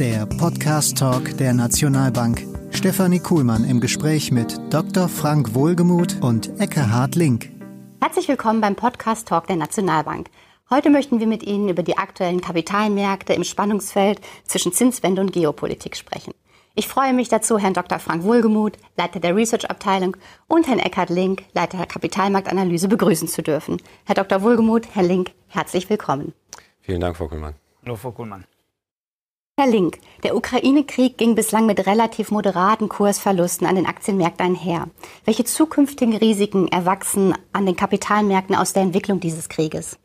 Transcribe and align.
der 0.00 0.24
Podcast 0.24 0.96
Talk 0.96 1.36
der 1.36 1.52
Nationalbank. 1.52 2.46
Stefanie 2.70 3.20
Kuhlmann 3.20 3.64
im 3.64 3.80
Gespräch 3.80 4.32
mit 4.32 4.58
Dr. 4.72 5.10
Frank 5.10 5.52
Wohlgemuth 5.52 6.22
und 6.22 6.58
Eckehard 6.58 7.16
Link. 7.16 7.50
Herzlich 8.00 8.26
willkommen 8.26 8.62
beim 8.62 8.76
Podcast 8.76 9.28
Talk 9.28 9.46
der 9.46 9.56
Nationalbank. 9.56 10.30
Heute 10.70 10.88
möchten 10.88 11.20
wir 11.20 11.26
mit 11.26 11.42
Ihnen 11.42 11.68
über 11.68 11.82
die 11.82 11.98
aktuellen 11.98 12.40
Kapitalmärkte 12.40 13.34
im 13.34 13.44
Spannungsfeld 13.44 14.22
zwischen 14.44 14.72
Zinswende 14.72 15.20
und 15.20 15.34
Geopolitik 15.34 15.94
sprechen. 15.98 16.32
Ich 16.74 16.88
freue 16.88 17.12
mich 17.12 17.28
dazu, 17.28 17.58
Herrn 17.58 17.74
Dr. 17.74 17.98
Frank 17.98 18.24
Wohlgemuth, 18.24 18.78
Leiter 18.96 19.20
der 19.20 19.36
Research-Abteilung, 19.36 20.16
und 20.48 20.66
Herrn 20.66 20.78
Eckhard 20.78 21.10
Link, 21.10 21.44
Leiter 21.52 21.76
der 21.76 21.86
Kapitalmarktanalyse, 21.86 22.88
begrüßen 22.88 23.28
zu 23.28 23.42
dürfen. 23.42 23.76
Herr 24.06 24.14
Dr. 24.14 24.40
Wohlgemuth, 24.40 24.94
Herr 24.94 25.02
Link, 25.02 25.32
herzlich 25.48 25.90
willkommen. 25.90 26.32
Vielen 26.80 27.02
Dank, 27.02 27.18
Frau 27.18 27.28
Kuhlmann. 27.28 27.56
Hallo, 27.84 27.96
Frau 27.96 28.12
Kuhlmann. 28.12 28.46
Herr 29.60 29.68
Link, 29.68 29.98
der 30.24 30.34
Ukraine-Krieg 30.36 31.18
ging 31.18 31.34
bislang 31.34 31.66
mit 31.66 31.86
relativ 31.86 32.30
moderaten 32.30 32.88
Kursverlusten 32.88 33.66
an 33.66 33.74
den 33.74 33.84
Aktienmärkten 33.84 34.46
einher. 34.46 34.88
Welche 35.26 35.44
zukünftigen 35.44 36.16
Risiken 36.16 36.68
erwachsen 36.68 37.34
an 37.52 37.66
den 37.66 37.76
Kapitalmärkten 37.76 38.56
aus 38.56 38.72
der 38.72 38.84
Entwicklung 38.84 39.20
dieses 39.20 39.50
Krieges? 39.50 39.98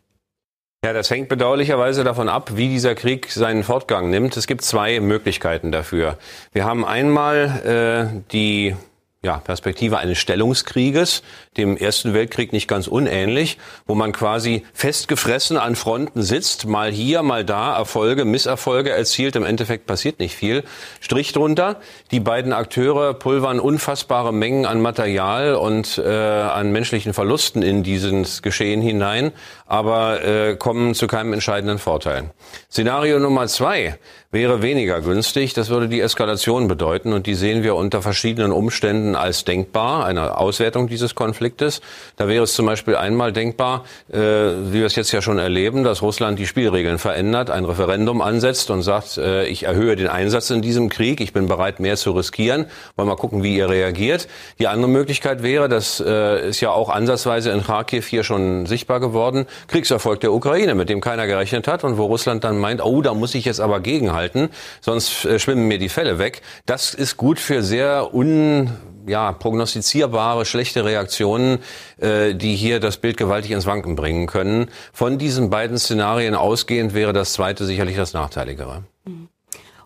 Ja, 0.83 0.91
das 0.91 1.09
hängt 1.09 1.29
bedauerlicherweise 1.29 2.03
davon 2.03 2.27
ab, 2.27 2.57
wie 2.57 2.67
dieser 2.67 2.95
Krieg 2.95 3.31
seinen 3.31 3.63
Fortgang 3.63 4.09
nimmt. 4.09 4.35
Es 4.35 4.45
gibt 4.45 4.61
zwei 4.61 4.99
Möglichkeiten 4.99 5.71
dafür. 5.71 6.17
Wir 6.51 6.65
haben 6.65 6.83
einmal 6.83 8.11
äh, 8.13 8.21
die 8.33 8.75
ja, 9.25 9.37
Perspektive 9.39 9.97
eines 9.97 10.19
Stellungskrieges, 10.19 11.23
dem 11.57 11.77
Ersten 11.77 12.13
Weltkrieg 12.13 12.53
nicht 12.53 12.67
ganz 12.67 12.87
unähnlich, 12.87 13.57
wo 13.87 13.95
man 13.95 14.11
quasi 14.11 14.63
festgefressen 14.73 15.57
an 15.57 15.75
Fronten 15.75 16.21
sitzt, 16.21 16.67
mal 16.67 16.91
hier, 16.91 17.23
mal 17.23 17.43
da, 17.43 17.75
Erfolge, 17.75 18.23
Misserfolge 18.23 18.91
erzielt, 18.91 19.35
im 19.35 19.43
Endeffekt 19.43 19.87
passiert 19.87 20.19
nicht 20.19 20.35
viel. 20.35 20.63
Strich 21.01 21.33
drunter, 21.33 21.77
die 22.11 22.19
beiden 22.19 22.53
Akteure 22.53 23.15
pulvern 23.15 23.59
unfassbare 23.59 24.31
Mengen 24.31 24.67
an 24.67 24.79
Material 24.79 25.55
und 25.55 25.97
äh, 25.97 26.07
an 26.07 26.71
menschlichen 26.71 27.13
Verlusten 27.15 27.63
in 27.63 27.81
dieses 27.81 28.43
Geschehen 28.43 28.81
hinein, 28.81 29.31
aber 29.65 30.23
äh, 30.23 30.55
kommen 30.55 30.93
zu 30.93 31.07
keinem 31.07 31.33
entscheidenden 31.33 31.79
Vorteil. 31.79 32.29
Szenario 32.69 33.17
Nummer 33.17 33.47
zwei 33.47 33.97
wäre 34.35 34.61
weniger 34.61 35.01
günstig. 35.01 35.53
Das 35.53 35.69
würde 35.69 35.87
die 35.87 36.01
Eskalation 36.01 36.67
bedeuten 36.67 37.13
und 37.13 37.25
die 37.25 37.33
sehen 37.33 37.63
wir 37.63 37.75
unter 37.75 38.01
verschiedenen 38.01 38.51
Umständen 38.51 39.14
als 39.15 39.45
denkbar, 39.45 40.05
eine 40.05 40.37
Auswertung 40.37 40.87
dieses 40.87 41.15
Konfliktes. 41.15 41.81
Da 42.17 42.27
wäre 42.27 42.43
es 42.43 42.53
zum 42.53 42.65
Beispiel 42.65 42.95
einmal 42.95 43.33
denkbar, 43.33 43.85
äh, 44.11 44.17
wie 44.17 44.73
wir 44.73 44.85
es 44.85 44.95
jetzt 44.95 45.11
ja 45.11 45.21
schon 45.21 45.39
erleben, 45.39 45.83
dass 45.83 46.01
Russland 46.01 46.39
die 46.39 46.47
Spielregeln 46.47 46.97
verändert, 46.97 47.49
ein 47.49 47.65
Referendum 47.65 48.21
ansetzt 48.21 48.69
und 48.69 48.81
sagt, 48.81 49.17
äh, 49.17 49.45
ich 49.47 49.63
erhöhe 49.63 49.95
den 49.95 50.07
Einsatz 50.07 50.49
in 50.49 50.61
diesem 50.61 50.89
Krieg, 50.89 51.21
ich 51.21 51.33
bin 51.33 51.47
bereit, 51.47 51.79
mehr 51.79 51.97
zu 51.97 52.11
riskieren. 52.11 52.65
Wollen 52.95 53.07
wir 53.07 53.15
gucken, 53.15 53.43
wie 53.43 53.55
ihr 53.55 53.69
reagiert. 53.69 54.27
Die 54.59 54.67
andere 54.67 54.89
Möglichkeit 54.89 55.43
wäre, 55.43 55.69
das 55.69 55.99
äh, 56.05 56.49
ist 56.49 56.61
ja 56.61 56.71
auch 56.71 56.89
ansatzweise 56.89 57.51
in 57.51 57.63
Kharkiv 57.63 58.07
hier 58.07 58.23
schon 58.23 58.65
sichtbar 58.65 58.99
geworden, 58.99 59.45
Kriegserfolg 59.67 60.19
der 60.19 60.33
Ukraine, 60.33 60.75
mit 60.75 60.89
dem 60.89 61.01
keiner 61.01 61.27
gerechnet 61.27 61.67
hat 61.67 61.83
und 61.83 61.97
wo 61.97 62.05
Russland 62.05 62.43
dann 62.43 62.57
meint, 62.59 62.83
oh, 62.83 63.01
da 63.01 63.13
muss 63.13 63.35
ich 63.35 63.45
jetzt 63.45 63.59
aber 63.59 63.79
gegenhalten, 63.79 64.49
sonst 64.81 65.25
äh, 65.25 65.39
schwimmen 65.39 65.67
mir 65.67 65.79
die 65.79 65.89
Fälle 65.89 66.19
weg. 66.19 66.41
Das 66.65 66.93
ist 66.93 67.17
gut 67.17 67.39
für 67.39 67.63
sehr 67.63 68.13
un 68.13 68.69
ja, 69.07 69.31
prognostizierbare, 69.31 70.45
schlechte 70.45 70.85
Reaktionen, 70.85 71.59
äh, 71.97 72.33
die 72.33 72.55
hier 72.55 72.79
das 72.79 72.97
Bild 72.97 73.17
gewaltig 73.17 73.51
ins 73.51 73.65
Wanken 73.65 73.95
bringen 73.95 74.27
können. 74.27 74.69
Von 74.93 75.17
diesen 75.17 75.49
beiden 75.49 75.77
Szenarien 75.77 76.35
ausgehend 76.35 76.93
wäre 76.93 77.13
das 77.13 77.33
zweite 77.33 77.65
sicherlich 77.65 77.95
das 77.95 78.13
nachteiligere. 78.13 78.83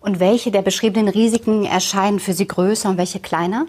Und 0.02 0.20
welche 0.20 0.52
der 0.52 0.62
beschriebenen 0.62 1.10
Risiken 1.10 1.66
erscheinen 1.66 2.20
für 2.20 2.34
Sie 2.34 2.48
größer 2.48 2.90
und 2.90 2.98
welche 2.98 3.20
kleiner? 3.20 3.66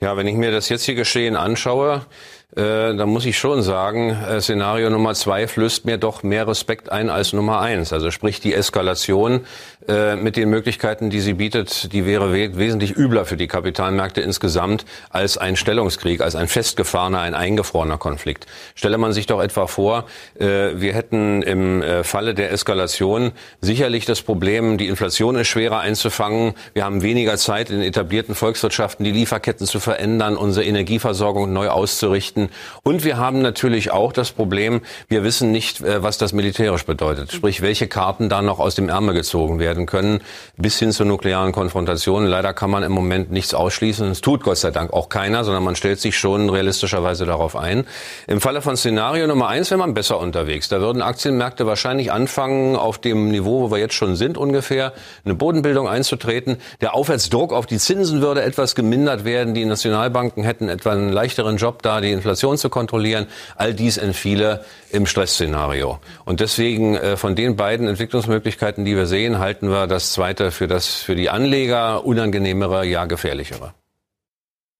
Ja, 0.00 0.16
wenn 0.16 0.26
ich 0.26 0.34
mir 0.34 0.50
das 0.50 0.68
jetzige 0.68 1.02
Geschehen 1.02 1.36
anschaue, 1.36 2.06
äh, 2.54 2.94
dann 2.94 3.08
muss 3.08 3.24
ich 3.24 3.38
schon 3.38 3.62
sagen, 3.62 4.10
äh, 4.10 4.40
Szenario 4.42 4.90
Nummer 4.90 5.14
zwei 5.14 5.48
flößt 5.48 5.86
mir 5.86 5.96
doch 5.96 6.22
mehr 6.22 6.46
Respekt 6.46 6.92
ein 6.92 7.08
als 7.08 7.32
Nummer 7.32 7.60
eins. 7.60 7.94
Also 7.94 8.10
sprich 8.10 8.40
die 8.40 8.52
Eskalation 8.52 9.40
äh, 9.88 10.16
mit 10.16 10.36
den 10.36 10.50
Möglichkeiten, 10.50 11.08
die 11.08 11.20
sie 11.20 11.32
bietet, 11.32 11.92
die 11.94 12.04
wäre 12.04 12.30
we 12.30 12.56
wesentlich 12.58 12.94
übler 12.94 13.24
für 13.24 13.38
die 13.38 13.46
Kapitalmärkte 13.46 14.20
insgesamt 14.20 14.84
als 15.08 15.38
ein 15.38 15.56
Stellungskrieg, 15.56 16.20
als 16.20 16.36
ein 16.36 16.46
festgefahrener, 16.46 17.20
ein 17.20 17.34
eingefrorener 17.34 17.96
Konflikt. 17.96 18.46
Stelle 18.74 18.98
man 18.98 19.14
sich 19.14 19.26
doch 19.26 19.42
etwa 19.42 19.66
vor, 19.66 20.04
äh, 20.38 20.72
wir 20.74 20.92
hätten 20.92 21.42
im 21.42 21.80
äh, 21.80 22.04
Falle 22.04 22.34
der 22.34 22.52
Eskalation 22.52 23.32
sicherlich 23.62 24.04
das 24.04 24.20
Problem, 24.20 24.76
die 24.76 24.88
Inflation 24.88 25.36
ist 25.36 25.48
schwerer 25.48 25.80
einzufangen. 25.80 26.52
Wir 26.74 26.84
haben 26.84 27.00
weniger 27.00 27.38
Zeit 27.38 27.70
in 27.70 27.80
etablierten 27.80 28.34
Volkswirtschaften, 28.34 29.04
die 29.04 29.12
Lieferketten 29.12 29.66
zu 29.66 29.80
verändern, 29.80 30.36
unsere 30.36 30.66
Energieversorgung 30.66 31.50
neu 31.50 31.68
auszurichten 31.68 32.41
Konflikten. 32.42 32.82
Und 32.82 33.04
wir 33.04 33.16
haben 33.16 33.42
natürlich 33.42 33.90
auch 33.90 34.12
das 34.12 34.32
Problem, 34.32 34.80
wir 35.08 35.24
wissen 35.24 35.52
nicht, 35.52 35.80
äh, 35.80 36.02
was 36.02 36.18
das 36.18 36.32
militärisch 36.32 36.84
bedeutet. 36.84 37.32
Sprich, 37.32 37.62
welche 37.62 37.86
Karten 37.88 38.28
da 38.28 38.42
noch 38.42 38.58
aus 38.58 38.74
dem 38.74 38.88
Ärmel 38.88 39.14
gezogen 39.14 39.58
werden 39.58 39.86
können, 39.86 40.20
bis 40.56 40.78
hin 40.78 40.92
zur 40.92 41.06
nuklearen 41.06 41.52
Konfrontation. 41.52 42.26
Leider 42.26 42.52
kann 42.52 42.70
man 42.70 42.82
im 42.82 42.92
Moment 42.92 43.30
nichts 43.30 43.54
ausschließen. 43.54 44.10
Es 44.10 44.20
tut 44.20 44.42
Gott 44.42 44.58
sei 44.58 44.70
Dank 44.70 44.92
auch 44.92 45.08
keiner, 45.08 45.44
sondern 45.44 45.64
man 45.64 45.76
stellt 45.76 46.00
sich 46.00 46.18
schon 46.18 46.50
realistischerweise 46.50 47.26
darauf 47.26 47.56
ein. 47.56 47.84
Im 48.26 48.40
Falle 48.40 48.62
von 48.62 48.76
Szenario 48.76 49.26
Nummer 49.26 49.48
eins 49.48 49.70
wäre 49.70 49.78
man 49.78 49.94
besser 49.94 50.18
unterwegs. 50.18 50.68
Da 50.68 50.80
würden 50.80 51.02
Aktienmärkte 51.02 51.66
wahrscheinlich 51.66 52.12
anfangen, 52.12 52.76
auf 52.76 52.98
dem 52.98 53.28
Niveau, 53.28 53.62
wo 53.62 53.70
wir 53.70 53.78
jetzt 53.78 53.94
schon 53.94 54.16
sind, 54.16 54.36
ungefähr 54.36 54.92
eine 55.24 55.34
Bodenbildung 55.34 55.88
einzutreten. 55.88 56.58
Der 56.80 56.94
Aufwärtsdruck 56.94 57.52
auf 57.52 57.66
die 57.66 57.78
Zinsen 57.78 58.20
würde 58.20 58.42
etwas 58.42 58.74
gemindert 58.74 59.24
werden. 59.24 59.54
Die 59.54 59.64
Nationalbanken 59.64 60.44
hätten 60.44 60.68
etwa 60.68 60.92
einen 60.92 61.12
leichteren 61.12 61.56
Job 61.56 61.82
da, 61.82 62.00
die 62.00 62.10
Inflation 62.10 62.31
Inflation 62.32 62.56
zu 62.56 62.70
kontrollieren. 62.70 63.26
All 63.56 63.74
dies 63.74 63.98
entfiele 63.98 64.64
im 64.90 65.06
Stressszenario. 65.06 65.98
Und 66.24 66.40
deswegen 66.40 66.96
äh, 66.96 67.16
von 67.16 67.36
den 67.36 67.56
beiden 67.56 67.88
Entwicklungsmöglichkeiten, 67.88 68.84
die 68.84 68.96
wir 68.96 69.06
sehen, 69.06 69.38
halten 69.38 69.68
wir 69.68 69.86
das 69.86 70.12
zweite 70.12 70.50
für 70.50 70.66
das 70.66 70.86
für 70.86 71.14
die 71.14 71.28
Anleger 71.28 72.04
unangenehmere, 72.06 72.86
ja 72.86 73.04
gefährlichere. 73.04 73.74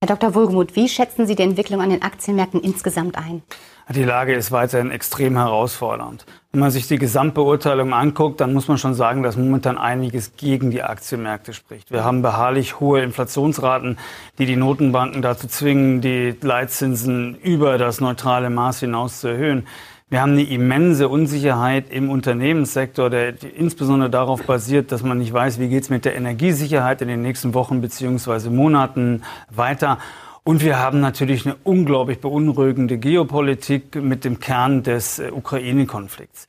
Herr 0.01 0.17
Dr. 0.17 0.35
Wohlgemuth, 0.35 0.75
wie 0.75 0.89
schätzen 0.89 1.27
Sie 1.27 1.37
die 1.37 1.43
Entwicklung 1.43 1.81
an 1.81 1.91
den 1.91 2.03
Aktienmärkten 2.03 2.61
insgesamt 2.61 3.17
ein? 3.17 3.43
Die 3.89 4.05
Lage 4.05 4.35
ist 4.35 4.53
weiterhin 4.53 4.91
extrem 4.91 5.37
herausfordernd. 5.37 6.25
Wenn 6.53 6.61
man 6.61 6.71
sich 6.71 6.87
die 6.87 6.99
Gesamtbeurteilung 6.99 7.93
anguckt, 7.93 8.41
dann 8.41 8.53
muss 8.53 8.69
man 8.69 8.79
schon 8.79 8.95
sagen, 8.95 9.23
dass 9.23 9.37
momentan 9.37 9.77
einiges 9.77 10.37
gegen 10.37 10.71
die 10.71 10.83
Aktienmärkte 10.83 11.53
spricht. 11.53 11.91
Wir 11.91 12.05
haben 12.05 12.23
beharrlich 12.23 12.79
hohe 12.79 13.03
Inflationsraten, 13.03 13.99
die 14.39 14.47
die 14.47 14.57
Notenbanken 14.57 15.21
dazu 15.21 15.49
zwingen, 15.49 16.01
die 16.01 16.35
Leitzinsen 16.41 17.37
über 17.37 17.77
das 17.77 18.01
neutrale 18.01 18.51
Maß 18.51 18.81
hinaus 18.81 19.21
zu 19.21 19.29
erhöhen. 19.29 19.67
Wir 20.13 20.21
haben 20.21 20.33
eine 20.33 20.43
immense 20.43 21.09
Unsicherheit 21.09 21.91
im 21.91 22.11
Unternehmenssektor, 22.11 23.09
der 23.09 23.43
insbesondere 23.43 24.11
darauf 24.11 24.43
basiert, 24.45 24.93
dass 24.93 25.03
man 25.03 25.19
nicht 25.19 25.33
weiß, 25.33 25.59
wie 25.59 25.69
geht 25.69 25.85
es 25.85 25.91
mit 25.91 26.05
der 26.05 26.15
Energiesicherheit 26.15 27.01
in 27.01 27.09
den 27.09 27.23
nächsten 27.23 27.55
Wochen 27.55 27.81
beziehungsweise 27.81 28.51
Monaten 28.51 29.23
weiter. 29.51 29.97
Und 30.45 30.61
wir 30.61 30.77
haben 30.79 30.99
natürlich 30.99 31.47
eine 31.47 31.57
unglaublich 31.63 32.21
beunruhigende 32.21 32.99
Geopolitik 32.99 33.95
mit 33.95 34.25
dem 34.25 34.41
Kern 34.41 34.83
des 34.83 35.21
äh, 35.21 35.31
Ukraine-Konflikts. 35.31 36.49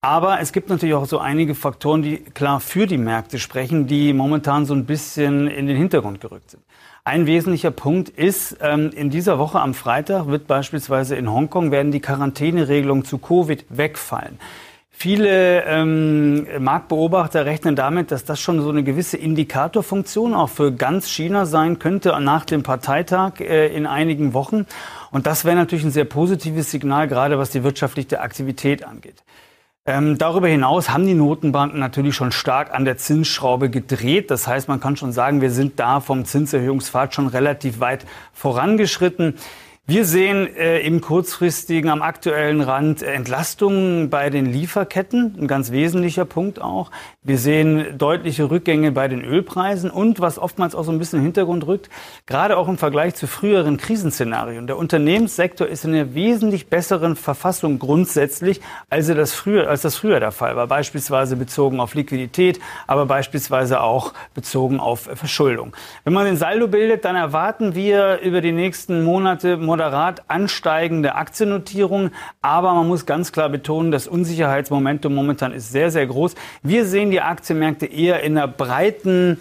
Aber 0.00 0.40
es 0.40 0.52
gibt 0.52 0.70
natürlich 0.70 0.94
auch 0.94 1.04
so 1.04 1.18
einige 1.18 1.54
Faktoren, 1.54 2.02
die 2.02 2.18
klar 2.18 2.60
für 2.60 2.86
die 2.86 2.96
Märkte 2.96 3.38
sprechen, 3.38 3.86
die 3.86 4.14
momentan 4.14 4.64
so 4.64 4.72
ein 4.74 4.86
bisschen 4.86 5.46
in 5.46 5.66
den 5.66 5.76
Hintergrund 5.76 6.22
gerückt 6.22 6.52
sind. 6.52 6.62
Ein 7.04 7.26
wesentlicher 7.26 7.70
Punkt 7.70 8.08
ist, 8.08 8.56
ähm, 8.62 8.90
in 8.94 9.10
dieser 9.10 9.38
Woche 9.38 9.60
am 9.60 9.74
Freitag 9.74 10.26
wird 10.26 10.46
beispielsweise 10.46 11.16
in 11.16 11.30
Hongkong 11.30 11.70
werden 11.70 11.92
die 11.92 12.00
Quarantäneregelungen 12.00 13.04
zu 13.04 13.18
Covid 13.18 13.66
wegfallen. 13.68 14.38
Viele 14.96 15.64
ähm, 15.64 16.46
Marktbeobachter 16.60 17.44
rechnen 17.44 17.74
damit, 17.74 18.12
dass 18.12 18.24
das 18.24 18.40
schon 18.40 18.62
so 18.62 18.70
eine 18.70 18.84
gewisse 18.84 19.16
Indikatorfunktion 19.16 20.34
auch 20.34 20.48
für 20.48 20.72
ganz 20.72 21.10
China 21.10 21.46
sein 21.46 21.80
könnte 21.80 22.18
nach 22.20 22.44
dem 22.44 22.62
Parteitag 22.62 23.40
äh, 23.40 23.66
in 23.74 23.86
einigen 23.86 24.34
Wochen. 24.34 24.66
Und 25.10 25.26
das 25.26 25.44
wäre 25.44 25.56
natürlich 25.56 25.84
ein 25.84 25.90
sehr 25.90 26.04
positives 26.04 26.70
Signal, 26.70 27.08
gerade 27.08 27.38
was 27.38 27.50
die 27.50 27.64
wirtschaftliche 27.64 28.20
Aktivität 28.20 28.84
angeht. 28.84 29.24
Ähm, 29.84 30.16
darüber 30.16 30.48
hinaus 30.48 30.88
haben 30.88 31.06
die 31.06 31.12
Notenbanken 31.12 31.78
natürlich 31.78 32.14
schon 32.14 32.32
stark 32.32 32.72
an 32.72 32.86
der 32.86 32.96
Zinsschraube 32.96 33.68
gedreht. 33.70 34.30
Das 34.30 34.46
heißt, 34.46 34.68
man 34.68 34.80
kann 34.80 34.96
schon 34.96 35.12
sagen, 35.12 35.42
wir 35.42 35.50
sind 35.50 35.78
da 35.78 36.00
vom 36.00 36.24
Zinserhöhungspfad 36.24 37.14
schon 37.14 37.26
relativ 37.26 37.80
weit 37.80 38.06
vorangeschritten. 38.32 39.34
Wir 39.86 40.06
sehen 40.06 40.48
äh, 40.56 40.78
im 40.78 41.02
kurzfristigen, 41.02 41.90
am 41.90 42.00
aktuellen 42.00 42.62
Rand 42.62 43.02
Entlastungen 43.02 44.08
bei 44.08 44.30
den 44.30 44.46
Lieferketten, 44.46 45.36
ein 45.38 45.46
ganz 45.46 45.72
wesentlicher 45.72 46.24
Punkt 46.24 46.58
auch. 46.58 46.90
Wir 47.22 47.36
sehen 47.36 47.98
deutliche 47.98 48.50
Rückgänge 48.50 48.92
bei 48.92 49.08
den 49.08 49.22
Ölpreisen 49.22 49.90
und 49.90 50.20
was 50.20 50.38
oftmals 50.38 50.74
auch 50.74 50.84
so 50.84 50.90
ein 50.90 50.98
bisschen 50.98 51.18
im 51.18 51.26
Hintergrund 51.26 51.66
rückt, 51.66 51.90
gerade 52.24 52.56
auch 52.56 52.68
im 52.68 52.78
Vergleich 52.78 53.14
zu 53.14 53.26
früheren 53.26 53.76
Krisenszenarien. 53.76 54.66
Der 54.66 54.78
Unternehmenssektor 54.78 55.66
ist 55.66 55.84
in 55.84 55.92
einer 55.92 56.14
wesentlich 56.14 56.68
besseren 56.68 57.14
Verfassung 57.14 57.78
grundsätzlich, 57.78 58.62
als 58.88 59.08
das 59.08 59.34
früher, 59.34 59.68
als 59.68 59.82
das 59.82 59.96
früher 59.96 60.18
der 60.18 60.32
Fall 60.32 60.56
war. 60.56 60.66
Beispielsweise 60.66 61.36
bezogen 61.36 61.78
auf 61.80 61.94
Liquidität, 61.94 62.58
aber 62.86 63.04
beispielsweise 63.04 63.82
auch 63.82 64.14
bezogen 64.32 64.80
auf 64.80 65.10
Verschuldung. 65.12 65.76
Wenn 66.04 66.14
man 66.14 66.24
den 66.24 66.38
Saldo 66.38 66.68
bildet, 66.68 67.04
dann 67.04 67.16
erwarten 67.16 67.74
wir 67.74 68.20
über 68.20 68.40
die 68.40 68.52
nächsten 68.52 69.04
Monate 69.04 69.58
moderat 69.74 70.22
ansteigende 70.30 71.16
Aktiennotierungen. 71.16 72.12
Aber 72.42 72.74
man 72.74 72.86
muss 72.86 73.06
ganz 73.06 73.32
klar 73.32 73.48
betonen, 73.48 73.90
das 73.90 74.06
Unsicherheitsmomentum 74.06 75.12
momentan 75.12 75.52
ist 75.52 75.72
sehr, 75.72 75.90
sehr 75.90 76.06
groß. 76.06 76.36
Wir 76.62 76.84
sehen 76.84 77.10
die 77.10 77.20
Aktienmärkte 77.20 77.86
eher 77.86 78.22
in 78.22 78.38
einer 78.38 78.46
breiten 78.46 79.40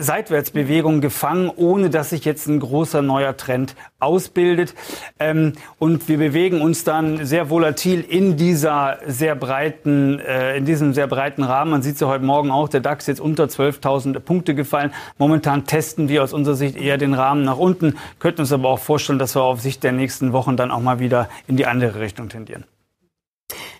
Seitwärtsbewegung 0.00 1.00
gefangen, 1.00 1.50
ohne 1.54 1.90
dass 1.90 2.10
sich 2.10 2.24
jetzt 2.24 2.46
ein 2.46 2.60
großer 2.60 3.02
neuer 3.02 3.36
Trend 3.36 3.74
ausbildet. 3.98 4.74
Ähm, 5.18 5.52
und 5.78 6.08
wir 6.08 6.18
bewegen 6.18 6.60
uns 6.60 6.84
dann 6.84 7.24
sehr 7.24 7.50
volatil 7.50 8.00
in 8.00 8.36
dieser 8.36 8.98
sehr 9.06 9.34
breiten, 9.34 10.18
äh, 10.20 10.56
in 10.56 10.64
diesem 10.64 10.94
sehr 10.94 11.06
breiten 11.06 11.42
Rahmen. 11.42 11.70
Man 11.70 11.82
sieht 11.82 11.94
es 11.94 12.00
ja 12.00 12.08
heute 12.08 12.24
Morgen 12.24 12.50
auch, 12.50 12.68
der 12.68 12.80
DAX 12.80 13.06
jetzt 13.06 13.20
unter 13.20 13.44
12.000 13.44 14.20
Punkte 14.20 14.54
gefallen. 14.54 14.92
Momentan 15.18 15.66
testen 15.66 16.08
wir 16.08 16.22
aus 16.22 16.32
unserer 16.32 16.56
Sicht 16.56 16.76
eher 16.76 16.98
den 16.98 17.14
Rahmen 17.14 17.44
nach 17.44 17.58
unten, 17.58 17.96
könnten 18.18 18.42
uns 18.42 18.52
aber 18.52 18.68
auch 18.68 18.78
vorstellen, 18.78 19.18
dass 19.18 19.34
wir 19.34 19.42
auf 19.42 19.60
Sicht 19.60 19.82
der 19.82 19.92
nächsten 19.92 20.32
Wochen 20.32 20.56
dann 20.56 20.70
auch 20.70 20.80
mal 20.80 21.00
wieder 21.00 21.28
in 21.46 21.56
die 21.56 21.66
andere 21.66 22.00
Richtung 22.00 22.28
tendieren. 22.28 22.64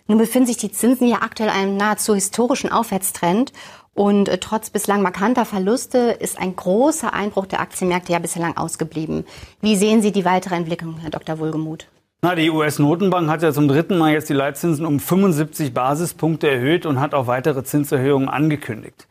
Nun 0.08 0.18
befinden 0.18 0.46
sich 0.46 0.56
die 0.56 0.70
Zinsen 0.70 1.08
ja 1.08 1.22
aktuell 1.22 1.50
einem 1.50 1.76
nahezu 1.76 2.14
historischen 2.14 2.70
Aufwärtstrend. 2.70 3.52
Und 3.96 4.28
äh, 4.28 4.36
trotz 4.36 4.68
bislang 4.68 5.00
markanter 5.00 5.46
Verluste 5.46 5.98
ist 6.20 6.38
ein 6.38 6.54
großer 6.54 7.14
Einbruch 7.14 7.46
der 7.46 7.60
Aktienmärkte 7.60 8.12
ja 8.12 8.18
bislang 8.18 8.54
ausgeblieben. 8.54 9.24
Wie 9.62 9.74
sehen 9.74 10.02
Sie 10.02 10.12
die 10.12 10.26
weitere 10.26 10.54
Entwicklung, 10.54 10.98
Herr 10.98 11.08
Dr. 11.08 11.38
Wohlgemuth? 11.38 11.88
Na, 12.20 12.34
die 12.34 12.50
US-Notenbank 12.50 13.30
hat 13.30 13.42
ja 13.42 13.54
zum 13.54 13.68
dritten 13.68 13.96
Mal 13.96 14.12
jetzt 14.12 14.28
die 14.28 14.34
Leitzinsen 14.34 14.84
um 14.84 15.00
75 15.00 15.72
Basispunkte 15.72 16.50
erhöht 16.50 16.84
und 16.84 17.00
hat 17.00 17.14
auch 17.14 17.26
weitere 17.26 17.64
Zinserhöhungen 17.64 18.28
angekündigt. 18.28 19.08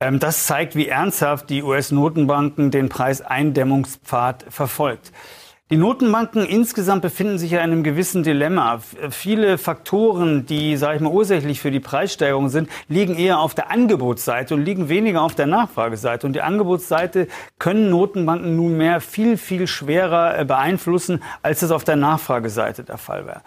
Ähm, 0.00 0.18
das 0.18 0.46
zeigt, 0.46 0.74
wie 0.74 0.88
ernsthaft 0.88 1.48
die 1.48 1.62
US-Notenbanken 1.62 2.72
den 2.72 2.88
Preiseindämmungspfad 2.88 4.46
verfolgt. 4.48 5.12
Die 5.68 5.76
Notenbanken 5.76 6.46
insgesamt 6.46 7.02
befinden 7.02 7.38
sich 7.38 7.50
ja 7.50 7.58
in 7.58 7.72
einem 7.72 7.82
gewissen 7.82 8.22
Dilemma. 8.22 8.78
Viele 9.10 9.58
Faktoren, 9.58 10.46
die, 10.46 10.76
sage 10.76 10.94
ich 10.94 11.02
mal, 11.02 11.12
ursächlich 11.12 11.60
für 11.60 11.72
die 11.72 11.80
Preissteigerung 11.80 12.50
sind, 12.50 12.70
liegen 12.86 13.16
eher 13.16 13.40
auf 13.40 13.52
der 13.52 13.72
Angebotsseite 13.72 14.54
und 14.54 14.64
liegen 14.64 14.88
weniger 14.88 15.22
auf 15.22 15.34
der 15.34 15.46
Nachfrageseite. 15.46 16.24
Und 16.24 16.34
die 16.34 16.40
Angebotsseite 16.40 17.26
können 17.58 17.90
Notenbanken 17.90 18.54
nunmehr 18.54 19.00
viel, 19.00 19.36
viel 19.36 19.66
schwerer 19.66 20.38
äh, 20.38 20.44
beeinflussen, 20.44 21.20
als 21.42 21.62
es 21.62 21.72
auf 21.72 21.82
der 21.82 21.96
Nachfrageseite 21.96 22.84
der 22.84 22.98
Fall 22.98 23.26
wäre. 23.26 23.42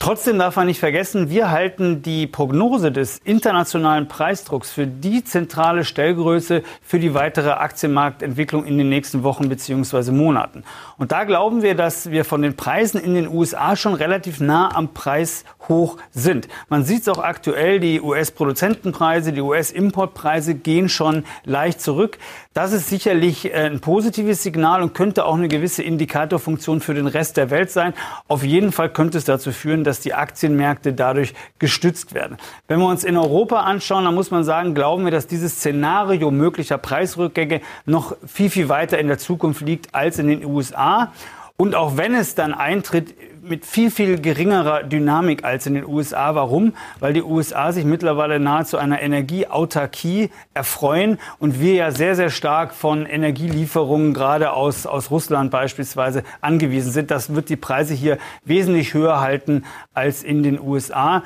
Trotzdem 0.00 0.38
darf 0.38 0.56
man 0.56 0.66
nicht 0.66 0.80
vergessen, 0.80 1.30
wir 1.30 1.50
halten 1.50 2.02
die 2.02 2.26
Prognose 2.26 2.92
des 2.92 3.16
internationalen 3.24 4.06
Preisdrucks 4.06 4.70
für 4.70 4.86
die 4.86 5.24
zentrale 5.24 5.82
Stellgröße 5.82 6.62
für 6.82 6.98
die 6.98 7.14
weitere 7.14 7.52
Aktienmarktentwicklung 7.52 8.66
in 8.66 8.76
den 8.76 8.90
nächsten 8.90 9.22
Wochen 9.22 9.48
bzw. 9.48 10.10
Monaten. 10.10 10.64
Und 10.98 11.10
da 11.10 11.24
glauben 11.24 11.62
wir, 11.62 11.74
dass 11.74 12.10
wir 12.10 12.26
von 12.26 12.42
den 12.42 12.54
Preisen 12.54 13.00
in 13.00 13.14
den 13.14 13.28
USA 13.28 13.76
schon 13.76 13.94
relativ 13.94 14.40
nah 14.40 14.74
am 14.74 14.92
Preis 14.92 15.44
hoch 15.68 15.96
sind. 16.10 16.48
Man 16.68 16.84
sieht 16.84 17.02
es 17.02 17.08
auch 17.08 17.22
aktuell, 17.22 17.80
die 17.80 18.02
US-Produzentenpreise, 18.02 19.32
die 19.32 19.40
US-Importpreise 19.40 20.54
gehen 20.54 20.90
schon 20.90 21.24
leicht 21.44 21.80
zurück. 21.80 22.18
Das 22.54 22.72
ist 22.72 22.88
sicherlich 22.88 23.52
äh, 23.52 23.66
ein 23.66 23.80
positives 23.80 24.44
Signal 24.44 24.80
und 24.80 24.94
könnte 24.94 25.24
auch 25.24 25.34
eine 25.34 25.48
gewisse 25.48 25.82
Indikatorfunktion 25.82 26.80
für 26.80 26.94
den 26.94 27.08
Rest 27.08 27.36
der 27.36 27.50
Welt 27.50 27.72
sein. 27.72 27.94
Auf 28.28 28.44
jeden 28.44 28.70
Fall 28.70 28.90
könnte 28.90 29.18
es 29.18 29.24
dazu 29.24 29.50
führen, 29.50 29.82
dass 29.82 29.98
die 29.98 30.14
Aktienmärkte 30.14 30.92
dadurch 30.92 31.34
gestützt 31.58 32.14
werden. 32.14 32.36
Wenn 32.68 32.78
wir 32.78 32.86
uns 32.86 33.02
in 33.02 33.16
Europa 33.16 33.62
anschauen, 33.62 34.04
dann 34.04 34.14
muss 34.14 34.30
man 34.30 34.44
sagen, 34.44 34.72
glauben 34.76 35.02
wir, 35.02 35.10
dass 35.10 35.26
dieses 35.26 35.56
Szenario 35.56 36.30
möglicher 36.30 36.78
Preisrückgänge 36.78 37.60
noch 37.86 38.16
viel, 38.24 38.50
viel 38.50 38.68
weiter 38.68 38.98
in 38.98 39.08
der 39.08 39.18
Zukunft 39.18 39.62
liegt 39.62 39.92
als 39.92 40.20
in 40.20 40.28
den 40.28 40.44
USA. 40.44 41.12
Und 41.56 41.74
auch 41.74 41.96
wenn 41.96 42.14
es 42.14 42.36
dann 42.36 42.54
eintritt, 42.54 43.16
mit 43.44 43.66
viel, 43.66 43.90
viel 43.90 44.20
geringerer 44.20 44.82
Dynamik 44.82 45.44
als 45.44 45.66
in 45.66 45.74
den 45.74 45.86
USA. 45.86 46.34
Warum? 46.34 46.72
Weil 47.00 47.12
die 47.12 47.22
USA 47.22 47.72
sich 47.72 47.84
mittlerweile 47.84 48.40
nahezu 48.40 48.78
einer 48.78 49.02
Energieautarkie 49.02 50.30
erfreuen 50.54 51.18
und 51.38 51.60
wir 51.60 51.74
ja 51.74 51.90
sehr, 51.90 52.16
sehr 52.16 52.30
stark 52.30 52.74
von 52.74 53.06
Energielieferungen 53.06 54.14
gerade 54.14 54.52
aus, 54.52 54.86
aus 54.86 55.10
Russland 55.10 55.50
beispielsweise 55.50 56.24
angewiesen 56.40 56.92
sind. 56.92 57.10
Das 57.10 57.34
wird 57.34 57.48
die 57.48 57.56
Preise 57.56 57.94
hier 57.94 58.18
wesentlich 58.44 58.94
höher 58.94 59.20
halten 59.20 59.64
als 59.92 60.22
in 60.22 60.42
den 60.42 60.60
USA. 60.60 61.22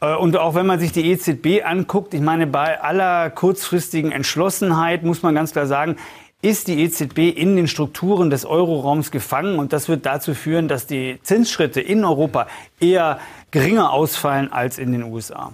Äh, 0.00 0.14
und 0.14 0.36
auch 0.36 0.54
wenn 0.54 0.66
man 0.66 0.78
sich 0.78 0.92
die 0.92 1.10
EZB 1.10 1.64
anguckt, 1.64 2.14
ich 2.14 2.20
meine, 2.20 2.46
bei 2.46 2.80
aller 2.80 3.30
kurzfristigen 3.30 4.12
Entschlossenheit 4.12 5.02
muss 5.02 5.22
man 5.22 5.34
ganz 5.34 5.52
klar 5.52 5.66
sagen, 5.66 5.96
ist 6.48 6.68
die 6.68 6.80
EZB 6.84 7.18
in 7.36 7.56
den 7.56 7.66
Strukturen 7.66 8.30
des 8.30 8.44
Euroraums 8.44 9.10
gefangen 9.10 9.58
und 9.58 9.72
das 9.72 9.88
wird 9.88 10.06
dazu 10.06 10.32
führen, 10.32 10.68
dass 10.68 10.86
die 10.86 11.18
Zinsschritte 11.22 11.80
in 11.80 12.04
Europa 12.04 12.46
eher 12.78 13.18
geringer 13.50 13.92
ausfallen 13.92 14.52
als 14.52 14.78
in 14.78 14.92
den 14.92 15.02
USA. 15.02 15.52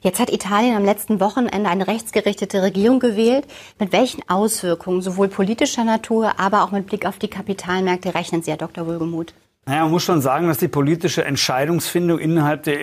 Jetzt 0.00 0.20
hat 0.20 0.32
Italien 0.32 0.76
am 0.76 0.84
letzten 0.84 1.18
Wochenende 1.18 1.68
eine 1.68 1.88
rechtsgerichtete 1.88 2.62
Regierung 2.62 3.00
gewählt. 3.00 3.46
Mit 3.80 3.90
welchen 3.90 4.22
Auswirkungen, 4.28 5.02
sowohl 5.02 5.26
politischer 5.26 5.82
Natur, 5.82 6.38
aber 6.38 6.62
auch 6.62 6.70
mit 6.70 6.86
Blick 6.86 7.04
auf 7.04 7.18
die 7.18 7.26
Kapitalmärkte, 7.26 8.14
rechnen 8.14 8.42
Sie, 8.42 8.52
Herr 8.52 8.58
Dr. 8.58 8.86
Wohlgemuth? 8.86 9.34
Naja, 9.66 9.82
man 9.82 9.90
muss 9.90 10.04
schon 10.04 10.20
sagen, 10.20 10.46
dass 10.46 10.58
die 10.58 10.68
politische 10.68 11.24
Entscheidungsfindung 11.24 12.20
innerhalb 12.20 12.64
der 12.64 12.76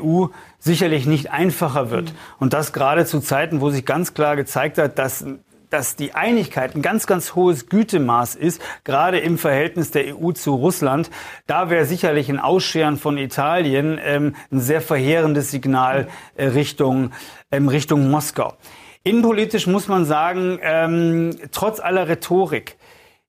EU 0.00 0.26
sicherlich 0.58 1.04
nicht 1.04 1.32
einfacher 1.32 1.90
wird. 1.90 2.12
Mhm. 2.12 2.16
Und 2.38 2.52
das 2.54 2.72
gerade 2.72 3.04
zu 3.04 3.20
Zeiten, 3.20 3.60
wo 3.60 3.68
sich 3.68 3.84
ganz 3.84 4.14
klar 4.14 4.36
gezeigt 4.36 4.78
hat, 4.78 4.98
dass 4.98 5.26
dass 5.70 5.96
die 5.96 6.14
Einigkeit 6.14 6.74
ein 6.74 6.82
ganz, 6.82 7.06
ganz 7.06 7.34
hohes 7.34 7.68
Gütemaß 7.68 8.34
ist, 8.34 8.60
gerade 8.84 9.18
im 9.18 9.38
Verhältnis 9.38 9.90
der 9.90 10.16
EU 10.16 10.32
zu 10.32 10.54
Russland. 10.54 11.10
Da 11.46 11.70
wäre 11.70 11.84
sicherlich 11.84 12.28
ein 12.28 12.38
Ausscheren 12.38 12.96
von 12.96 13.16
Italien 13.16 13.98
ähm, 14.02 14.34
ein 14.50 14.60
sehr 14.60 14.80
verheerendes 14.80 15.50
Signal 15.50 16.08
äh, 16.36 16.46
Richtung, 16.46 17.12
ähm, 17.50 17.68
Richtung 17.68 18.10
Moskau. 18.10 18.54
Innenpolitisch 19.02 19.66
muss 19.66 19.88
man 19.88 20.04
sagen, 20.04 20.58
ähm, 20.62 21.30
trotz 21.52 21.80
aller 21.80 22.08
Rhetorik, 22.08 22.76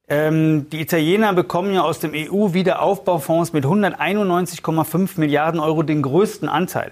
ähm, 0.09 0.67
die 0.69 0.81
Italiener 0.81 1.31
bekommen 1.31 1.73
ja 1.73 1.83
aus 1.83 1.99
dem 1.99 2.11
EU-Wiederaufbaufonds 2.13 3.53
mit 3.53 3.63
191,5 3.63 5.17
Milliarden 5.17 5.61
Euro 5.61 5.83
den 5.83 6.01
größten 6.01 6.49
Anteil. 6.49 6.91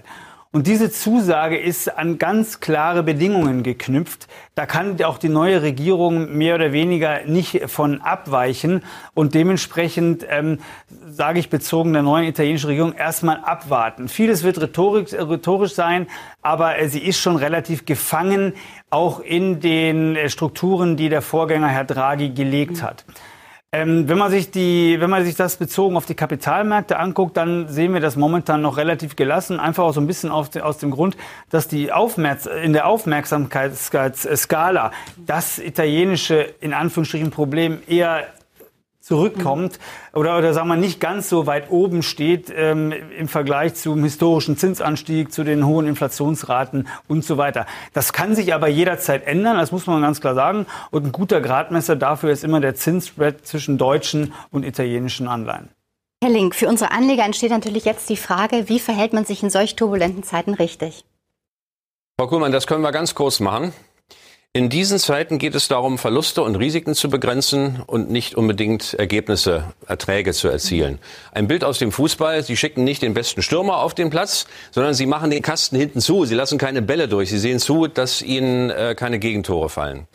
Und 0.52 0.66
diese 0.66 0.90
Zusage 0.90 1.56
ist 1.56 1.96
an 1.96 2.18
ganz 2.18 2.58
klare 2.58 3.04
Bedingungen 3.04 3.62
geknüpft. 3.62 4.26
Da 4.56 4.66
kann 4.66 5.00
auch 5.04 5.18
die 5.18 5.28
neue 5.28 5.62
Regierung 5.62 6.36
mehr 6.36 6.56
oder 6.56 6.72
weniger 6.72 7.24
nicht 7.24 7.70
von 7.70 8.00
abweichen. 8.00 8.82
Und 9.14 9.34
dementsprechend, 9.34 10.26
ähm, 10.28 10.58
sage 11.08 11.38
ich 11.38 11.50
bezogen 11.50 11.92
der 11.92 12.02
neuen 12.02 12.24
italienischen 12.24 12.66
Regierung, 12.66 12.94
erstmal 12.94 13.36
abwarten. 13.36 14.08
Vieles 14.08 14.42
wird 14.42 14.60
rhetorisch, 14.60 15.12
rhetorisch 15.12 15.74
sein, 15.74 16.08
aber 16.42 16.80
äh, 16.80 16.88
sie 16.88 17.04
ist 17.04 17.20
schon 17.20 17.36
relativ 17.36 17.86
gefangen, 17.86 18.54
auch 18.90 19.20
in 19.20 19.60
den 19.60 20.16
äh, 20.16 20.28
Strukturen, 20.30 20.96
die 20.96 21.10
der 21.10 21.22
Vorgänger 21.22 21.68
Herr 21.68 21.84
Draghi 21.84 22.30
gelegt 22.30 22.82
hat. 22.82 23.04
Ähm, 23.72 24.08
wenn 24.08 24.18
man 24.18 24.32
sich 24.32 24.50
die, 24.50 24.96
wenn 24.98 25.10
man 25.10 25.24
sich 25.24 25.36
das 25.36 25.56
bezogen 25.56 25.96
auf 25.96 26.04
die 26.04 26.16
Kapitalmärkte 26.16 26.98
anguckt, 26.98 27.36
dann 27.36 27.68
sehen 27.68 27.94
wir 27.94 28.00
das 28.00 28.16
momentan 28.16 28.62
noch 28.62 28.76
relativ 28.76 29.14
gelassen. 29.14 29.60
Einfach 29.60 29.84
auch 29.84 29.94
so 29.94 30.00
ein 30.00 30.08
bisschen 30.08 30.32
auf, 30.32 30.56
aus 30.56 30.78
dem 30.78 30.90
Grund, 30.90 31.16
dass 31.50 31.68
die 31.68 31.92
Aufmerks 31.92 32.46
in 32.46 32.72
der 32.72 32.86
Aufmerksamkeitsskala 32.86 34.90
das 35.24 35.60
italienische, 35.60 36.52
in 36.60 36.74
Anführungsstrichen, 36.74 37.30
Problem 37.30 37.78
eher 37.86 38.26
zurückkommt 39.10 39.80
oder, 40.14 40.38
oder 40.38 40.54
sagen 40.54 40.68
wir 40.68 40.76
nicht 40.76 41.00
ganz 41.00 41.28
so 41.28 41.48
weit 41.48 41.68
oben 41.68 42.04
steht 42.04 42.52
ähm, 42.54 42.92
im 43.18 43.26
Vergleich 43.26 43.74
zum 43.74 44.04
historischen 44.04 44.56
Zinsanstieg, 44.56 45.32
zu 45.32 45.42
den 45.42 45.66
hohen 45.66 45.88
Inflationsraten 45.88 46.86
und 47.08 47.24
so 47.24 47.36
weiter. 47.36 47.66
Das 47.92 48.12
kann 48.12 48.36
sich 48.36 48.54
aber 48.54 48.68
jederzeit 48.68 49.26
ändern, 49.26 49.56
das 49.56 49.72
muss 49.72 49.88
man 49.88 50.00
ganz 50.00 50.20
klar 50.20 50.36
sagen. 50.36 50.66
Und 50.92 51.06
ein 51.06 51.12
guter 51.12 51.40
Gradmesser 51.40 51.96
dafür 51.96 52.30
ist 52.30 52.44
immer 52.44 52.60
der 52.60 52.76
Zinsspread 52.76 53.44
zwischen 53.44 53.78
deutschen 53.78 54.32
und 54.52 54.64
italienischen 54.64 55.26
Anleihen. 55.26 55.70
Herr 56.22 56.30
Link, 56.30 56.54
für 56.54 56.68
unsere 56.68 56.92
Anleger 56.92 57.24
entsteht 57.24 57.50
natürlich 57.50 57.84
jetzt 57.84 58.08
die 58.10 58.16
Frage, 58.16 58.68
wie 58.68 58.78
verhält 58.78 59.12
man 59.12 59.24
sich 59.24 59.42
in 59.42 59.50
solch 59.50 59.74
turbulenten 59.74 60.22
Zeiten 60.22 60.54
richtig? 60.54 61.04
Frau 62.20 62.28
Kuhlmann, 62.28 62.52
das 62.52 62.68
können 62.68 62.82
wir 62.82 62.92
ganz 62.92 63.16
kurz 63.16 63.40
machen. 63.40 63.72
In 64.52 64.68
diesen 64.68 64.98
Zeiten 64.98 65.38
geht 65.38 65.54
es 65.54 65.68
darum, 65.68 65.96
Verluste 65.96 66.42
und 66.42 66.56
Risiken 66.56 66.96
zu 66.96 67.08
begrenzen 67.08 67.84
und 67.86 68.10
nicht 68.10 68.34
unbedingt 68.34 68.94
Ergebnisse, 68.94 69.72
Erträge 69.86 70.32
zu 70.32 70.48
erzielen. 70.48 70.98
Ein 71.30 71.46
Bild 71.46 71.62
aus 71.62 71.78
dem 71.78 71.92
Fußball. 71.92 72.42
Sie 72.42 72.56
schicken 72.56 72.82
nicht 72.82 73.00
den 73.00 73.14
besten 73.14 73.42
Stürmer 73.42 73.76
auf 73.76 73.94
den 73.94 74.10
Platz, 74.10 74.48
sondern 74.72 74.94
sie 74.94 75.06
machen 75.06 75.30
den 75.30 75.42
Kasten 75.42 75.76
hinten 75.76 76.00
zu. 76.00 76.24
Sie 76.24 76.34
lassen 76.34 76.58
keine 76.58 76.82
Bälle 76.82 77.06
durch. 77.06 77.30
Sie 77.30 77.38
sehen 77.38 77.60
zu, 77.60 77.86
dass 77.86 78.22
ihnen 78.22 78.70
äh, 78.70 78.96
keine 78.98 79.20
Gegentore 79.20 79.68
fallen. 79.68 80.08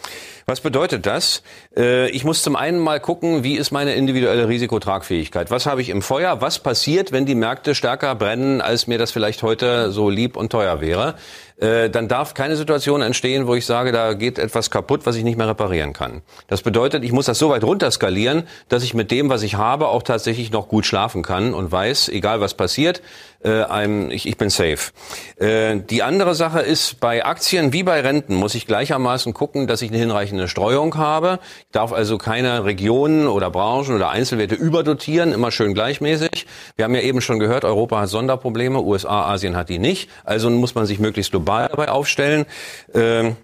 Was 0.46 0.60
bedeutet 0.60 1.06
das? 1.06 1.42
Äh, 1.78 2.10
ich 2.10 2.26
muss 2.26 2.44
zum 2.44 2.58
einen 2.58 2.80
mal 2.80 3.00
gucken, 3.00 3.46
wie 3.46 3.56
ist 3.56 3.72
meine 3.72 3.96
individuelle 3.96 4.50
Risikotragfähigkeit? 4.50 5.50
Was 5.50 5.66
habe 5.66 5.82
ich 5.82 5.88
im 5.88 6.02
Feuer? 6.02 6.42
Was 6.42 6.60
passiert, 6.60 7.14
wenn 7.14 7.26
die 7.26 7.36
Märkte 7.36 7.74
stärker 7.74 8.14
brennen, 8.16 8.60
als 8.60 8.86
mir 8.86 8.98
das 8.98 9.12
vielleicht 9.12 9.44
heute 9.44 9.94
so 9.94 10.10
lieb 10.10 10.36
und 10.36 10.52
teuer 10.52 10.82
wäre? 10.82 11.16
Äh, 11.58 11.90
dann 11.90 12.10
darf 12.10 12.34
keine 12.34 12.58
Situation 12.58 13.02
entstehen, 13.02 13.48
wo 13.48 13.56
ich 13.56 13.66
sage, 13.66 13.94
da 13.94 14.14
geht 14.14 14.40
etwas 14.40 14.70
kaputt, 14.70 15.06
was 15.06 15.16
ich 15.16 15.24
nicht 15.24 15.38
mehr 15.38 15.48
reparieren 15.48 15.94
kann. 15.94 16.22
Das 16.48 16.62
bedeutet, 16.62 17.04
ich 17.06 17.14
muss 17.14 17.28
das 17.28 17.40
so 17.40 17.50
weit 17.50 17.64
runterskalieren, 17.64 18.44
dass 18.68 18.84
ich 18.84 18.94
mit 18.94 19.10
dem, 19.10 19.30
was 19.30 19.42
ich 19.42 19.56
habe, 19.56 19.88
auch 19.88 20.04
tatsächlich 20.04 20.52
noch 20.52 20.68
gut 20.68 20.86
schlafen 20.86 21.24
kann 21.24 21.54
und 21.54 21.72
weiß, 21.72 22.10
egal 22.10 22.42
was 22.42 22.56
passiert, 22.56 23.02
äh, 23.46 24.14
ich, 24.14 24.28
ich 24.28 24.38
bin 24.38 24.50
safe. 24.50 24.92
Äh, 25.38 25.78
die 25.78 26.04
andere 26.04 26.36
Sache 26.36 26.62
ist, 26.62 27.00
bei 27.00 27.26
Aktien 27.26 27.74
wie 27.74 27.84
bei 27.84 28.02
Renten 28.02 28.36
muss 28.36 28.56
ich 28.56 28.68
gleichermaßen 28.68 29.34
gucken, 29.34 29.68
dass 29.68 29.82
ich 29.82 29.90
eine 29.90 30.00
hinreichende 30.00 30.48
Streuung 30.48 30.98
habe. 30.98 31.40
Ich 31.60 31.72
darf 31.72 31.94
also 31.94 32.18
keine 32.18 32.66
Regionen 32.66 33.28
oder 33.28 33.50
Branchen 33.52 33.96
oder 33.96 34.10
Einzelwerte 34.10 34.56
überdotieren, 34.56 35.32
immer 35.32 35.52
schön 35.52 35.74
gleichmäßig. 35.74 36.48
Wir 36.76 36.86
haben 36.86 36.96
ja 36.96 37.02
eben 37.02 37.22
schon 37.22 37.40
gehört, 37.40 37.66
Europa 37.66 38.02
hat 38.02 38.10
Sonderprobleme, 38.10 38.82
USA, 38.82 39.26
Asien 39.32 39.56
hat 39.56 39.70
die 39.70 39.80
nicht. 39.80 40.10
Also 40.24 40.50
muss 40.50 40.76
man 40.76 40.86
sich 40.86 41.00
möglichst 41.00 41.32
global 41.32 41.68
dabei 41.70 41.90
aufstellen. 41.90 42.46
Ähm, 42.94 43.38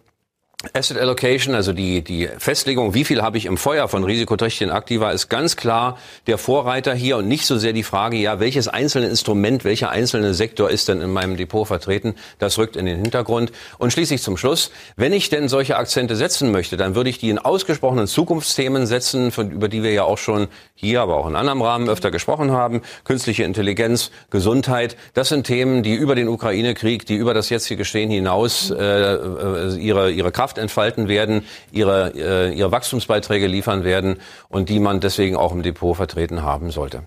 Asset 0.74 0.98
Allocation, 1.00 1.56
also 1.56 1.74
die, 1.74 2.04
die 2.04 2.30
Festlegung, 2.38 2.94
wie 2.94 3.04
viel 3.04 3.24
habe 3.24 3.36
ich 3.36 3.48
im 3.48 3.58
Feuer 3.58 3.88
von 3.88 4.04
risikoträchtigen 4.04 4.72
Aktiva, 4.72 5.10
ist 5.10 5.28
ganz 5.28 5.56
klar 5.56 5.98
der 6.28 6.38
Vorreiter 6.38 6.94
hier 6.94 7.18
und 7.18 7.28
nicht 7.28 7.48
so 7.48 7.58
sehr 7.58 7.74
die 7.74 7.82
Frage, 7.82 8.18
ja, 8.18 8.40
welches 8.40 8.68
einzelne 8.68 9.08
Instrument, 9.08 9.64
welcher 9.64 9.90
einzelne 9.90 10.36
Sektor 10.36 10.70
ist 10.70 10.88
denn 10.88 11.02
in 11.02 11.12
meinem 11.12 11.36
Depot 11.36 11.68
vertreten, 11.68 12.14
das 12.38 12.60
rückt 12.60 12.76
in 12.76 12.86
den 12.86 13.02
Hintergrund. 13.02 13.52
Und 13.80 13.92
schließlich 13.92 14.22
zum 14.22 14.38
Schluss, 14.38 14.70
wenn 14.96 15.14
ich 15.14 15.30
denn 15.30 15.50
solche 15.50 15.78
Akzente 15.78 16.16
setzen 16.16 16.52
möchte, 16.52 16.78
dann 16.78 16.94
würde 16.94 17.10
ich 17.10 17.18
die 17.18 17.32
in 17.32 17.40
ausgesprochenen 17.40 18.06
Zukunftsthemen 18.06 18.86
setzen, 18.86 19.32
von, 19.32 19.50
über 19.50 19.68
die 19.68 19.82
wir 19.82 19.94
ja 19.94 20.04
auch 20.04 20.20
schon 20.20 20.48
hier, 20.76 21.02
aber 21.02 21.18
auch 21.18 21.28
in 21.28 21.36
anderem 21.36 21.64
Rahmen 21.64 21.90
öfter 21.90 22.12
gesprochen 22.12 22.52
haben. 22.52 22.82
Künstliche 23.04 23.46
Intelligenz, 23.46 24.12
Gesundheit, 24.30 24.96
das 25.16 25.30
sind 25.30 25.48
Themen, 25.48 25.82
die 25.82 25.96
über 25.96 26.14
den 26.14 26.28
Ukraine-Krieg, 26.28 27.08
die 27.08 27.16
über 27.16 27.34
das 27.34 27.50
jetzige 27.50 27.78
Geschehen 27.78 28.12
hinaus 28.12 28.70
äh, 28.70 28.76
äh 28.76 29.78
ihre, 29.78 30.12
ihre 30.12 30.32
Kraft 30.32 30.51
Kraft 30.52 30.58
entfalten 30.58 31.08
werden, 31.08 31.44
ihre, 31.72 32.12
äh, 32.16 32.54
ihre 32.54 32.72
Wachstumsbeiträge 32.72 33.48
liefern 33.48 33.84
werden 33.84 34.18
und 34.50 34.68
die 34.68 34.80
man 34.80 35.00
deswegen 35.00 35.38
auch 35.38 35.54
im 35.54 35.64
Depot 35.64 35.96
vertreten 35.96 36.44
haben 36.44 36.72
sollte. 36.72 37.04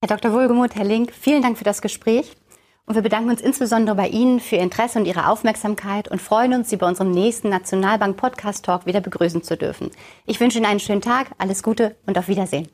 Herr 0.00 0.16
Dr. 0.16 0.32
Wohlgemuth, 0.32 0.74
Herr 0.74 0.84
Link, 0.84 1.12
vielen 1.12 1.42
Dank 1.42 1.56
für 1.56 1.64
das 1.64 1.80
Gespräch. 1.80 2.32
Und 2.84 2.94
wir 2.94 3.02
bedanken 3.02 3.30
uns 3.30 3.40
insbesondere 3.40 3.96
bei 3.96 4.08
Ihnen 4.08 4.38
für 4.38 4.56
Ihr 4.56 4.62
Interesse 4.62 4.98
und 4.98 5.06
Ihre 5.06 5.28
Aufmerksamkeit 5.28 6.08
und 6.08 6.20
freuen 6.20 6.52
uns, 6.52 6.70
Sie 6.70 6.76
bei 6.76 6.86
unserem 6.86 7.10
nächsten 7.10 7.48
Nationalbank 7.48 8.16
Podcast 8.16 8.64
Talk 8.64 8.86
wieder 8.86 9.00
begrüßen 9.00 9.42
zu 9.42 9.56
dürfen. 9.56 9.90
Ich 10.24 10.38
wünsche 10.38 10.58
Ihnen 10.58 10.66
einen 10.66 10.80
schönen 10.80 11.00
Tag, 11.00 11.28
alles 11.38 11.62
Gute 11.62 11.96
und 12.06 12.16
auf 12.18 12.28
Wiedersehen. 12.28 12.68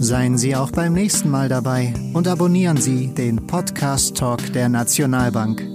Seien 0.00 0.36
Sie 0.36 0.54
auch 0.54 0.70
beim 0.70 0.92
nächsten 0.92 1.30
Mal 1.30 1.48
dabei 1.48 1.94
und 2.12 2.28
abonnieren 2.28 2.76
Sie 2.78 3.08
den 3.08 3.46
Podcast 3.46 4.16
Talk 4.16 4.52
der 4.52 4.68
Nationalbank. 4.68 5.73